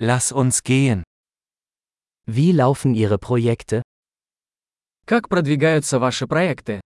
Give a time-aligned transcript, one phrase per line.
[0.00, 1.02] Lass uns gehen.
[2.24, 3.82] Wie laufen Ihre Projekte?
[5.06, 6.80] Как продвигаются ваши проекты?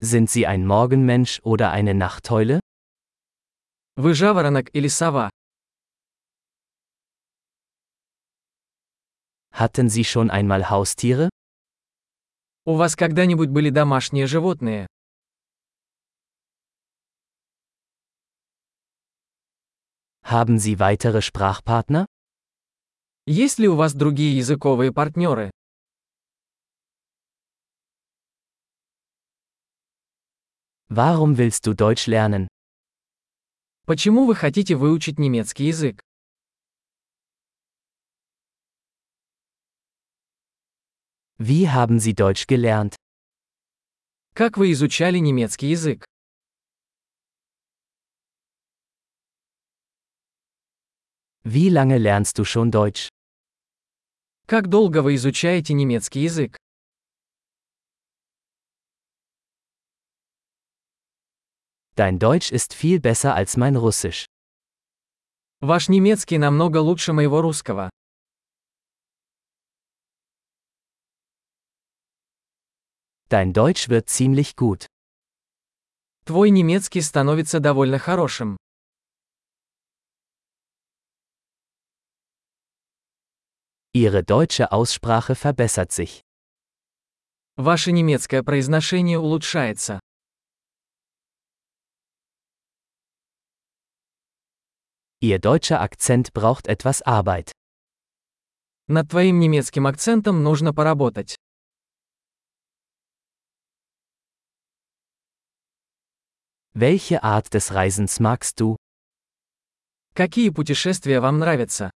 [0.00, 2.60] Sind Sie ein Morgenmensch oder eine Nachteule?
[3.96, 5.28] Вы жаворонок или сова?
[9.52, 11.28] Hatten Sie schon einmal Haustiere?
[12.64, 14.86] У вас когда-нибудь были домашние животные?
[20.28, 22.04] Haben Sie weitere Sprachpartner?
[23.26, 25.52] Есть ли у вас другие языковые партнеры?
[30.88, 32.48] Warum willst du Deutsch lernen?
[33.86, 36.00] Почему вы хотите выучить немецкий язык?
[41.38, 42.96] Wie haben Sie Deutsch gelernt?
[44.34, 46.04] Как вы изучали немецкий язык?
[51.45, 53.09] Wie lange lernst du schon Deutsch?
[54.47, 56.57] Как долго вы изучаете немецкий язык?
[61.95, 64.25] Dein Deutsch ist viel besser als mein Russisch.
[65.61, 67.89] Ваш немецкий намного лучше моего русского.
[73.29, 74.87] Dein Deutsch wird ziemlich gut.
[76.25, 78.57] Твой немецкий становится довольно хорошим.
[83.96, 86.20] Ihre deutsche Aussprache verbessert sich.
[87.56, 90.00] Ваше немецкое произношение улучшается.
[95.22, 97.52] Ihr deutscher Akzent braucht etwas Arbeit.
[98.86, 101.34] Над твоим немецким акцентом нужно поработать.
[106.74, 108.76] Welche Art des Reisens magst du?
[110.12, 111.90] Какие путешествия вам нравятся?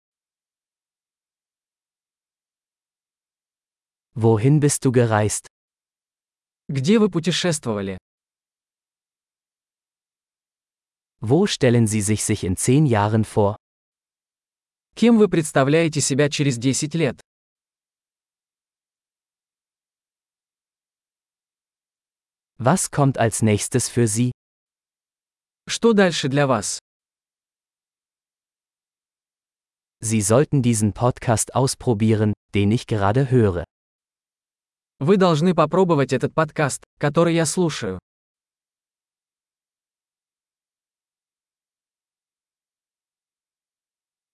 [4.16, 5.46] Wohin bist du gereist?
[6.68, 7.98] Где вы путешествовали?
[11.20, 13.56] Wo stellen Sie sich sich in zehn Jahren vor?
[14.94, 17.20] Кем вы представляете себя через 10 лет?
[22.58, 24.32] Was kommt als nächstes für Sie?
[25.66, 26.78] Что дальше для вас?
[30.00, 33.64] Sie sollten diesen Podcast ausprobieren, den ich gerade höre.
[34.99, 37.99] Вы должны попробовать этот подкаст, который я слушаю.